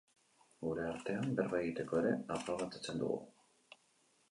Gure 0.67 0.85
artean 0.91 1.35
berba 1.41 1.59
egiteko 1.65 2.01
ere 2.01 2.15
aprobetxatzen 2.39 3.01
dugu. 3.05 3.21